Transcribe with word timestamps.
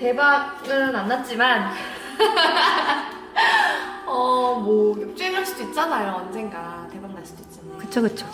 대박은 0.00 0.96
안 0.96 1.08
났지만 1.08 1.72
어뭐 4.06 5.02
역주행할 5.02 5.44
수도 5.44 5.62
있잖아요 5.64 6.12
언젠가 6.14 6.88
대박 6.90 7.12
날 7.12 7.24
수도 7.24 7.42
있잖아요 7.42 7.76
그쵸 7.76 8.00
그쵸. 8.00 8.26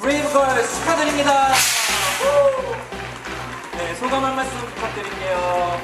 브레이브걸 0.00 0.62
축하드립니다. 0.62 1.48
네, 3.72 3.94
소감 3.94 4.24
한 4.24 4.36
말씀 4.36 4.58
부탁드릴게요. 4.58 5.80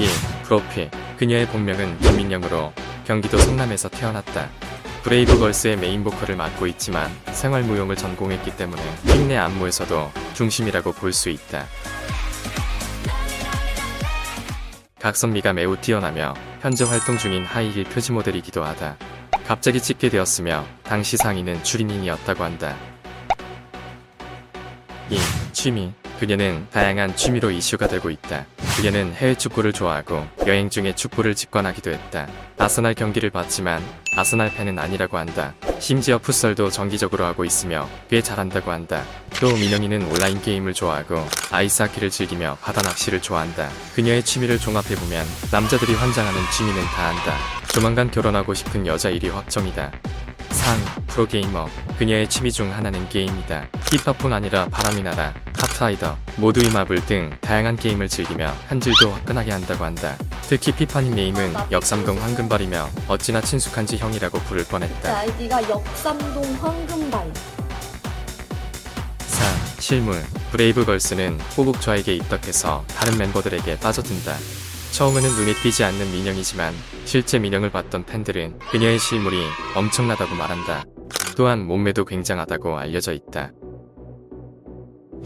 예, 0.00 0.06
프로필. 0.44 0.90
그녀의 1.18 1.46
본명은 1.48 1.98
김민영으로 1.98 2.72
경기도 3.06 3.36
성남에서 3.36 3.90
태어났다. 3.90 4.48
브레이브걸스의 5.06 5.76
메인 5.76 6.02
보컬을 6.02 6.34
맡고 6.34 6.66
있지만 6.66 7.08
생활무용을 7.30 7.94
전공했기 7.94 8.56
때문에 8.56 8.82
팀내 9.06 9.36
안무에서도 9.36 10.10
중심이라고 10.34 10.90
볼 10.92 11.12
수 11.12 11.30
있다. 11.30 11.64
각선미가 14.98 15.52
매우 15.52 15.76
뛰어나며 15.76 16.34
현재 16.60 16.84
활동 16.84 17.16
중인 17.16 17.44
하이힐 17.44 17.84
표지 17.84 18.10
모델이기도 18.10 18.64
하다. 18.64 18.96
갑자기 19.46 19.80
찍게 19.80 20.08
되었으며 20.08 20.66
당시 20.82 21.16
상의는 21.16 21.62
추리닝이었다고 21.62 22.42
한다. 22.42 22.74
이 25.08 25.20
취미. 25.52 25.92
그녀는 26.18 26.66
다양한 26.72 27.14
취미로 27.14 27.52
이슈가 27.52 27.86
되고 27.86 28.10
있다. 28.10 28.44
그녀는 28.76 29.14
해외 29.14 29.34
축구를 29.34 29.72
좋아하고 29.72 30.26
여행 30.46 30.68
중에 30.68 30.94
축구를 30.94 31.34
직관하기도 31.34 31.90
했다. 31.90 32.28
아스날 32.58 32.92
경기를 32.94 33.30
봤지만 33.30 33.82
아스날 34.14 34.52
팬은 34.54 34.78
아니라고 34.78 35.16
한다. 35.16 35.54
심지어 35.78 36.18
풋살도 36.18 36.70
정기적으로 36.70 37.24
하고 37.24 37.44
있으며 37.46 37.88
꽤 38.10 38.20
잘한다고 38.20 38.70
한다. 38.70 39.02
또 39.40 39.50
민영이는 39.52 40.02
온라인 40.10 40.42
게임을 40.42 40.74
좋아하고 40.74 41.26
아이스하키를 41.50 42.10
즐기며 42.10 42.58
바다 42.60 42.82
낚시를 42.82 43.22
좋아한다. 43.22 43.70
그녀의 43.94 44.22
취미를 44.22 44.58
종합해보면 44.58 45.26
남자들이 45.50 45.94
환장하는 45.94 46.38
취미는 46.52 46.82
다 46.82 47.08
한다. 47.08 47.34
조만간 47.68 48.10
결혼하고 48.10 48.52
싶은 48.52 48.86
여자 48.86 49.08
일이 49.08 49.30
확정이다. 49.30 49.90
상, 50.50 50.78
프로게이머, 51.06 51.68
그녀의 51.98 52.28
취미 52.28 52.50
중 52.52 52.72
하나는 52.72 53.08
게임이다. 53.08 53.68
힙합뿐 53.90 54.32
아니라 54.32 54.66
바람이 54.68 55.02
나라, 55.02 55.34
카트라이더, 55.76 56.16
모두의 56.36 56.70
마블 56.72 57.04
등 57.04 57.30
다양한 57.40 57.76
게임을 57.76 58.08
즐기며 58.08 58.52
한줄도 58.68 59.10
화끈하게 59.10 59.52
한다고 59.52 59.84
한다. 59.84 60.16
특히 60.48 60.72
피파님 60.72 61.14
네임은 61.14 61.54
역삼동 61.70 62.20
황금발이며 62.20 62.88
어찌나 63.08 63.40
친숙한지 63.40 63.98
형이라고 63.98 64.38
부를 64.40 64.64
제 64.64 64.70
뻔했다. 64.70 65.18
아이디가 65.18 65.68
역삼동 65.68 66.42
황금발 66.54 67.32
4. 69.26 69.80
실물 69.80 70.22
브레이브걸스는 70.52 71.38
호국좌에게 71.56 72.14
입덕해서 72.16 72.84
다른 72.88 73.18
멤버들에게 73.18 73.78
빠져든다. 73.78 74.34
처음에는 74.92 75.28
눈에 75.28 75.52
띄지 75.62 75.84
않는 75.84 76.10
민영이지만 76.10 76.74
실제 77.04 77.38
민영을 77.38 77.70
봤던 77.70 78.06
팬들은 78.06 78.58
그녀의 78.70 78.98
실물이 78.98 79.36
엄청나다고 79.74 80.34
말한다. 80.34 80.84
또한 81.36 81.66
몸매도 81.66 82.06
굉장하다고 82.06 82.78
알려져 82.78 83.12
있다. 83.12 83.52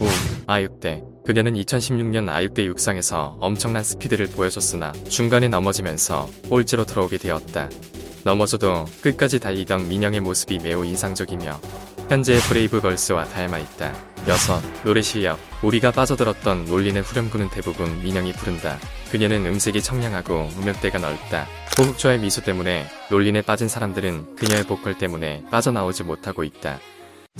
5. 0.01 0.30
아육대 0.51 1.05
그녀는 1.25 1.55
2016년 1.55 2.29
아육대 2.29 2.65
육상에서 2.65 3.37
엄청난 3.41 3.85
스피드를 3.85 4.27
보여줬으나 4.27 4.91
중간에 5.09 5.47
넘어지면서 5.47 6.29
꼴찌로 6.49 6.85
들어오게 6.87 7.19
되었다. 7.19 7.69
넘어져도 8.25 8.85
끝까지 9.01 9.39
달리던 9.39 9.89
민영의 9.89 10.19
모습이 10.19 10.59
매우 10.59 10.85
인상적이며 10.85 11.61
현재 12.09 12.37
브레이브걸스와 12.49 13.27
닮아 13.27 13.59
있다. 13.59 13.95
6. 14.27 14.85
노래 14.85 15.01
실력 15.03 15.39
우리가 15.63 15.93
빠져들었던 15.93 16.65
놀리는 16.65 17.01
후렴구는 17.01 17.51
대부분 17.51 18.03
민영이 18.03 18.33
부른다. 18.33 18.77
그녀는 19.13 19.47
음색이 19.47 19.81
청량하고 19.81 20.49
음역대가 20.59 20.99
넓다. 20.99 21.47
호흡조의 21.79 22.19
미소 22.19 22.43
때문에 22.43 22.87
놀린에 23.09 23.43
빠진 23.43 23.69
사람들은 23.69 24.35
그녀의 24.35 24.65
보컬 24.65 24.99
때문에 24.99 25.45
빠져나오지 25.53 26.03
못하고 26.03 26.43
있다. 26.43 26.81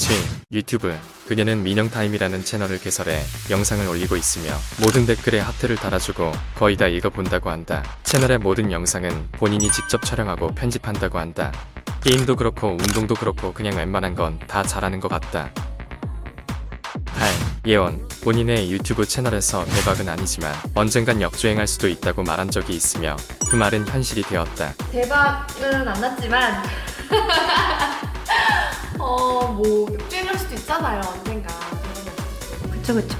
7. 0.01 0.17
유튜브 0.53 0.97
그녀는 1.29 1.63
민영타임이라는 1.63 2.43
채널을 2.43 2.81
개설해 2.81 3.23
영상을 3.51 3.87
올리고 3.87 4.17
있으며 4.17 4.51
모든 4.81 5.05
댓글에 5.05 5.41
하트를 5.41 5.77
달아주고 5.77 6.33
거의 6.55 6.75
다 6.79 6.87
읽어본다고 6.87 7.51
한다. 7.51 7.85
채널의 8.03 8.39
모든 8.39 8.73
영상은 8.73 9.29
본인이 9.33 9.71
직접 9.71 10.03
촬영하고 10.03 10.55
편집한다고 10.55 11.19
한다. 11.19 11.53
게임도 12.03 12.37
그렇고 12.37 12.69
운동도 12.71 13.15
그렇고 13.15 13.53
그냥 13.53 13.77
웬만한 13.77 14.15
건 14.15 14.39
다 14.49 14.63
잘하는 14.63 15.01
것 15.01 15.09
같다. 15.09 15.51
8. 17.05 17.29
예원 17.67 18.09
본인의 18.25 18.73
유튜브 18.73 19.05
채널에서 19.07 19.67
대박은 19.67 20.09
아니지만 20.09 20.55
언젠간 20.75 21.21
역주행할 21.21 21.67
수도 21.67 21.89
있다고 21.89 22.23
말한 22.23 22.51
적이 22.51 22.75
있으며 22.75 23.17
그 23.51 23.55
말은 23.55 23.87
현실이 23.87 24.23
되었다. 24.23 24.73
대박은 24.91 25.89
안 25.89 26.01
났지만 26.01 26.65
있잖아요 30.71 31.01
언젠가 31.01 31.49
그쵸 32.71 32.95
그쵸. 32.95 33.19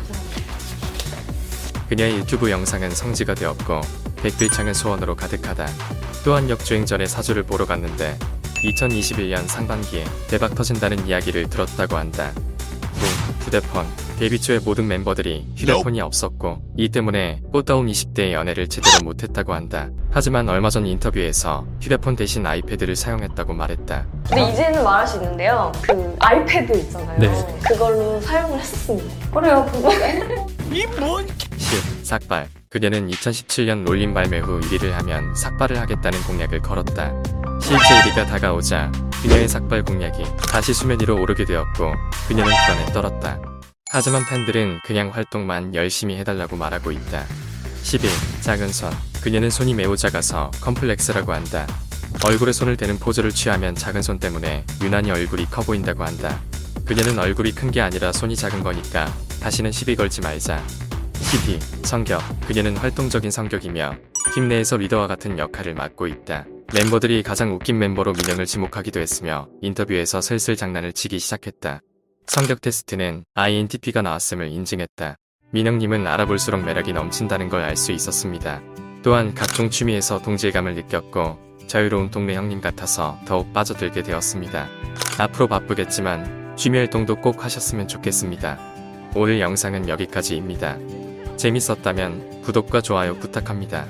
그녀의 1.89 2.19
유튜브 2.19 2.49
영상은 2.49 2.91
성지가 2.91 3.35
되었고 3.35 3.81
댓글창은 4.23 4.73
소원으로 4.73 5.17
가득하다. 5.17 5.67
또한 6.25 6.49
역주행 6.49 6.87
전에 6.87 7.07
사주를 7.07 7.43
보러 7.43 7.67
갔는데 7.67 8.17
2021년 8.63 9.49
상반기에 9.49 10.05
대박 10.29 10.55
터진다는 10.55 11.09
이야기를 11.09 11.51
들었다고 11.51 11.97
한다. 11.97 12.33
9. 13.41 13.47
휴대폰 13.47 13.87
데뷔 14.19 14.41
초에 14.41 14.59
모든 14.59 14.87
멤버들이 14.87 15.47
휴대폰이 15.57 16.01
없었고 16.01 16.61
이 16.77 16.89
때문에 16.89 17.41
꽃다운 17.53 17.87
20대의 17.87 18.33
연애를 18.33 18.69
제대로 18.69 19.05
못했다고 19.05 19.55
한다. 19.55 19.89
하지만 20.11 20.49
얼마 20.49 20.69
전 20.71 20.87
인터뷰에서 20.87 21.67
휴대폰 21.81 22.17
대신 22.17 22.47
아이패드를 22.47 22.97
사용했다고 22.97 23.55
말했다. 23.55 24.07
근데 24.29 24.53
이제는 24.53 24.85
말할 24.85 25.07
수 25.07 25.17
있는데요. 25.17 25.73
그 25.83 26.17
아이패드 26.21 26.77
있잖아요. 26.79 27.19
네. 27.19 27.59
그걸로 27.67 28.21
사용을 28.21 28.59
했었습니다. 28.59 29.31
그래요 29.31 29.67
그거 29.73 29.91
10. 29.91 31.29
삭발. 32.05 32.49
그녀는 32.69 33.09
2017년 33.09 33.85
롤린 33.85 34.15
발매 34.15 34.41
후 34.41 34.61
1위를 34.61 34.91
하면 34.91 35.35
삭발을 35.35 35.79
하겠다는 35.81 36.23
공약을 36.25 36.61
걸었다. 36.61 37.13
실제 37.61 37.95
1위가 38.11 38.27
다가오자 38.27 38.93
그녀의 39.23 39.49
삭발 39.49 39.85
공약이 39.85 40.25
다시 40.49 40.73
수면 40.73 40.99
위로 41.01 41.21
오르게 41.21 41.45
되었고 41.45 41.93
그녀는 42.29 42.53
불안에 42.67 42.93
떨었다. 42.93 43.39
하지만 43.91 44.25
팬들은 44.27 44.81
그냥 44.85 45.11
활동만 45.13 45.75
열심히 45.75 46.17
해달라고 46.17 46.57
말하고 46.57 46.93
있다. 46.93 47.25
11. 47.83 48.09
작은 48.41 48.73
손. 48.73 48.91
그녀는 49.23 49.51
손이 49.51 49.75
매우 49.75 49.97
작아서 49.97 50.51
컴플렉스라고 50.63 51.33
한다. 51.33 51.67
얼굴에 52.25 52.53
손을 52.53 52.77
대는 52.77 52.99
포즈를 52.99 53.31
취하면 53.31 53.75
작은 53.75 54.03
손 54.03 54.19
때문에 54.19 54.65
유난히 54.83 55.11
얼굴이 55.11 55.47
커 55.51 55.63
보인다고 55.63 56.05
한다. 56.05 56.41
그녀는 56.87 57.19
얼굴이 57.19 57.53
큰 57.53 57.71
게 57.71 57.81
아니라 57.81 58.13
손이 58.13 58.37
작은 58.37 58.63
거니까 58.63 59.13
다시는 59.41 59.71
시비 59.73 59.97
걸지 59.97 60.21
말자. 60.21 60.63
12. 61.21 61.59
성격. 61.85 62.21
그녀는 62.47 62.77
활동적인 62.77 63.31
성격이며 63.31 63.95
팀 64.35 64.49
내에서 64.49 64.77
리더와 64.77 65.07
같은 65.07 65.39
역할을 65.39 65.75
맡고 65.75 66.07
있다. 66.07 66.47
멤버들이 66.73 67.23
가장 67.25 67.53
웃긴 67.53 67.79
멤버로 67.79 68.13
민영을 68.13 68.47
지목하기도 68.47 69.01
했으며 69.01 69.49
인터뷰에서 69.61 70.21
슬슬 70.21 70.55
장난을 70.57 70.93
치기 70.93 71.19
시작했다. 71.19 71.81
성격 72.27 72.61
테스트는 72.61 73.25
INTP가 73.35 74.03
나왔음을 74.03 74.49
인증했다. 74.49 75.17
민영님은 75.51 76.07
알아볼수록 76.07 76.65
매력이 76.65 76.93
넘친다는 76.93 77.49
걸 77.49 77.63
알 77.65 77.77
수 77.77 77.91
있었습니다. 77.91 78.63
또한 79.03 79.35
각종 79.35 79.69
취미에서 79.69 80.23
동질감을 80.23 80.75
느꼈고 80.77 81.39
자유로운 81.67 82.11
동네 82.13 82.37
형님 82.37 82.61
같아서 82.61 83.19
더욱 83.27 83.53
빠져들게 83.53 84.03
되었습니다. 84.05 84.69
앞으로 85.19 85.49
바쁘겠지만 85.49 86.55
취미 86.57 86.79
활동도 86.79 87.17
꼭 87.17 87.45
하셨으면 87.45 87.89
좋겠습니다. 87.89 88.59
오늘 89.17 89.41
영상은 89.41 89.89
여기까지입니다. 89.89 90.79
재밌었다면 91.37 92.43
구독과 92.43 92.81
좋아요 92.81 93.17
부탁합니다. 93.19 93.87